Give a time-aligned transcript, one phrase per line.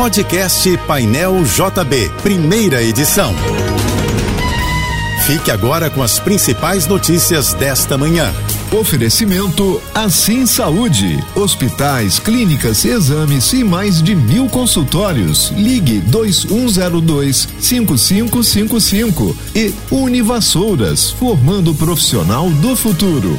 [0.00, 3.34] Podcast Painel JB, primeira edição.
[5.26, 8.32] Fique agora com as principais notícias desta manhã.
[8.72, 11.22] Oferecimento Assim Saúde.
[11.34, 15.52] Hospitais, clínicas, exames e mais de mil consultórios.
[15.54, 23.38] Ligue 2102 5555 e Univassouras, formando o profissional do futuro.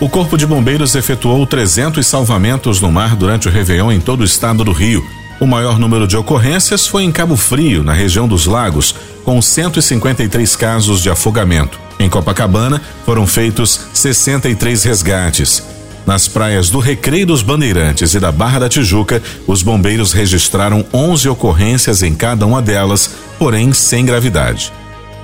[0.00, 4.24] O Corpo de Bombeiros efetuou 300 salvamentos no mar durante o Réveillon em todo o
[4.24, 5.17] estado do Rio.
[5.40, 8.92] O maior número de ocorrências foi em Cabo Frio, na região dos Lagos,
[9.24, 11.78] com 153 casos de afogamento.
[12.00, 15.62] Em Copacabana, foram feitos 63 resgates.
[16.04, 21.28] Nas praias do Recreio dos Bandeirantes e da Barra da Tijuca, os bombeiros registraram 11
[21.28, 24.72] ocorrências em cada uma delas, porém sem gravidade.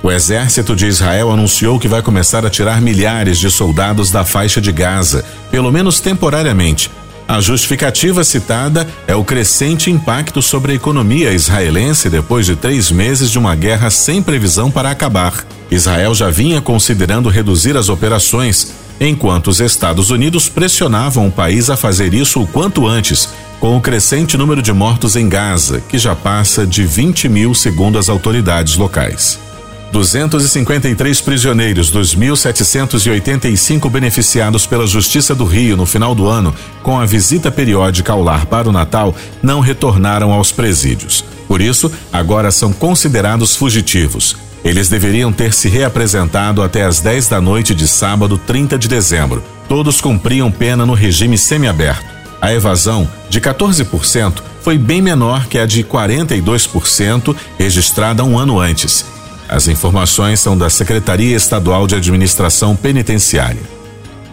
[0.01, 4.61] O exército de Israel anunciou que vai começar a tirar milhares de soldados da faixa
[4.61, 6.89] de Gaza, pelo menos temporariamente,
[7.27, 13.31] a justificativa citada é o crescente impacto sobre a economia israelense depois de três meses
[13.31, 15.45] de uma guerra sem previsão para acabar.
[15.71, 21.75] Israel já vinha considerando reduzir as operações, enquanto os Estados Unidos pressionavam o país a
[21.75, 23.29] fazer isso o quanto antes,
[23.59, 27.97] com o crescente número de mortos em Gaza, que já passa de 20 mil, segundo
[27.97, 29.39] as autoridades locais.
[29.95, 37.05] 253 prisioneiros dos 1.785 beneficiados pela Justiça do Rio no final do ano, com a
[37.05, 41.23] visita periódica ao lar para o Natal, não retornaram aos presídios.
[41.47, 44.35] Por isso, agora são considerados fugitivos.
[44.65, 49.41] Eles deveriam ter se reapresentado até às 10 da noite de sábado, 30 de dezembro.
[49.69, 52.03] Todos cumpriam pena no regime semiaberto.
[52.41, 59.15] A evasão, de 14%, foi bem menor que a de 42% registrada um ano antes
[59.47, 63.75] as informações são da Secretaria Estadual de Administração Penitenciária.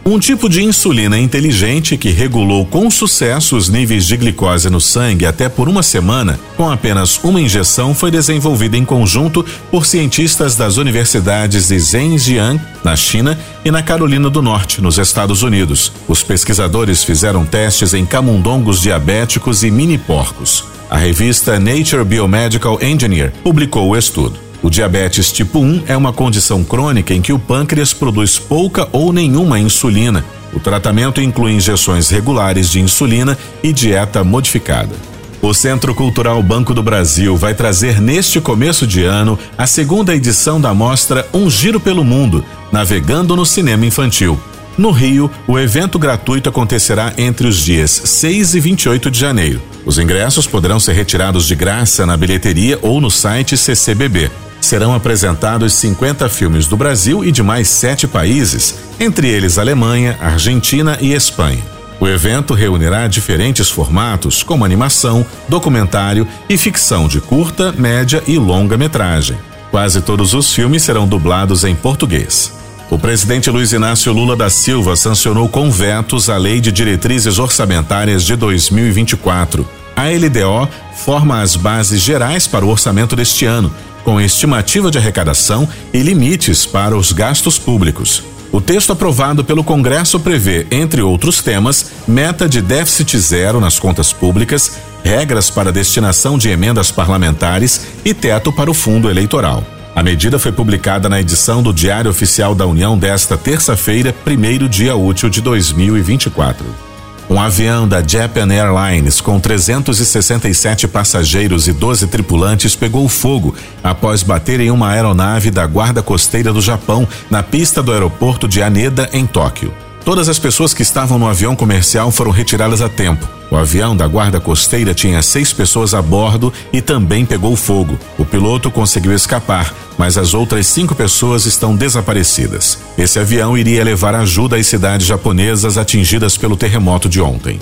[0.05, 5.27] Um tipo de insulina inteligente que regulou com sucesso os níveis de glicose no sangue
[5.27, 10.77] até por uma semana, com apenas uma injeção, foi desenvolvida em conjunto por cientistas das
[10.77, 15.93] universidades de Zhenjiang, na China, e na Carolina do Norte, nos Estados Unidos.
[16.09, 20.65] Os pesquisadores fizeram testes em camundongos diabéticos e mini porcos.
[20.91, 24.52] A revista Nature Biomedical Engineer publicou o estudo.
[24.63, 29.13] O diabetes tipo 1 é uma condição crônica em que o pâncreas produz pouca ou
[29.13, 30.25] nenhuma insulina.
[30.53, 34.95] O tratamento inclui injeções regulares de insulina e dieta modificada.
[35.41, 40.61] O Centro Cultural Banco do Brasil vai trazer neste começo de ano a segunda edição
[40.61, 44.39] da mostra Um Giro pelo Mundo, navegando no cinema infantil.
[44.79, 49.61] No Rio, o evento gratuito acontecerá entre os dias 6 e 28 de janeiro.
[49.85, 54.31] Os ingressos poderão ser retirados de graça na bilheteria ou no site CCBB
[54.63, 60.97] serão apresentados 50 filmes do Brasil e de mais sete países, entre eles Alemanha, Argentina
[61.01, 61.63] e Espanha.
[62.01, 68.77] O evento reunirá diferentes formatos, como animação, documentário e ficção de curta, média e longa
[68.77, 69.37] metragem.
[69.71, 72.53] Quase todos os filmes serão dublados em português.
[72.91, 78.23] O presidente Luiz Inácio Lula da Silva sancionou com vetos a Lei de Diretrizes Orçamentárias
[78.23, 79.67] de 2024.
[79.97, 83.73] A LDO forma as bases gerais para o orçamento deste ano,
[84.05, 88.23] com estimativa de arrecadação e limites para os gastos públicos.
[88.53, 94.13] O texto aprovado pelo Congresso prevê, entre outros temas, meta de déficit zero nas contas
[94.13, 99.65] públicas, regras para destinação de emendas parlamentares e teto para o fundo eleitoral.
[99.95, 104.95] A medida foi publicada na edição do Diário Oficial da União desta terça-feira, primeiro dia
[104.97, 106.92] útil de 2024.
[107.33, 114.61] Um avião da Japan Airlines com 367 passageiros e 12 tripulantes pegou fogo após bater
[114.61, 119.27] em uma aeronave da Guarda Costeira do Japão na pista do aeroporto de Haneda, em
[119.27, 119.73] Tóquio.
[120.05, 123.29] Todas as pessoas que estavam no avião comercial foram retiradas a tempo.
[123.53, 127.97] O avião da guarda costeira tinha seis pessoas a bordo e também pegou fogo.
[128.19, 132.79] O piloto conseguiu escapar, mas as outras cinco pessoas estão desaparecidas.
[132.99, 137.61] Esse avião iria levar ajuda às cidades japonesas atingidas pelo terremoto de ontem.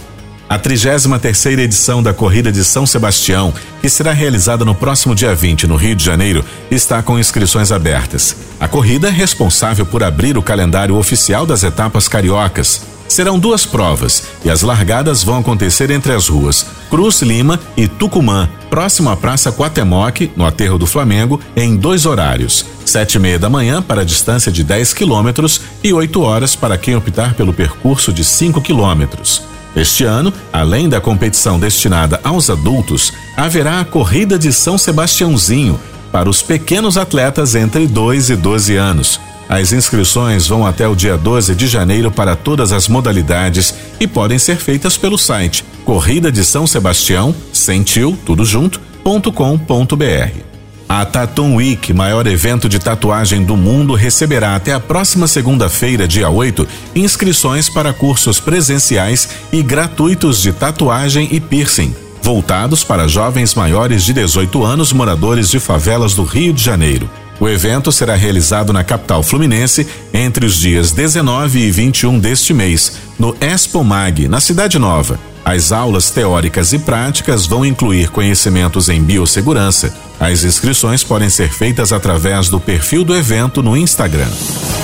[0.50, 5.32] A 33 terceira edição da Corrida de São Sebastião, que será realizada no próximo dia
[5.32, 8.34] 20 no Rio de Janeiro, está com inscrições abertas.
[8.58, 12.82] A corrida é responsável por abrir o calendário oficial das etapas cariocas.
[13.06, 18.48] Serão duas provas e as largadas vão acontecer entre as ruas Cruz Lima e Tucumã,
[18.68, 23.48] próximo à Praça Quatemoc, no Aterro do Flamengo, em dois horários: sete e meia da
[23.48, 28.12] manhã para a distância de 10 quilômetros e 8 horas para quem optar pelo percurso
[28.12, 29.48] de 5 quilômetros.
[29.74, 35.78] Este ano, além da competição destinada aos adultos, haverá a Corrida de São Sebastiãozinho
[36.10, 39.20] para os pequenos atletas entre 2 e 12 anos.
[39.48, 44.38] As inscrições vão até o dia 12 de janeiro para todas as modalidades e podem
[44.38, 50.49] ser feitas pelo site Corrida de São Sebastião, sentiu, tudo junto, .com.br.
[50.92, 56.28] A Tattoo Week, maior evento de tatuagem do mundo, receberá até a próxima segunda-feira, dia
[56.28, 56.66] 8,
[56.96, 64.12] inscrições para cursos presenciais e gratuitos de tatuagem e piercing, voltados para jovens maiores de
[64.12, 67.08] 18 anos moradores de favelas do Rio de Janeiro.
[67.38, 72.98] O evento será realizado na capital fluminense entre os dias 19 e 21 deste mês,
[73.16, 75.20] no Expo Mag, na Cidade Nova.
[75.44, 80.09] As aulas teóricas e práticas vão incluir conhecimentos em biossegurança.
[80.20, 84.28] As inscrições podem ser feitas através do perfil do evento no Instagram.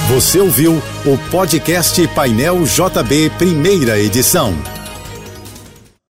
[0.08, 4.54] Você ouviu o podcast Painel JB, primeira edição.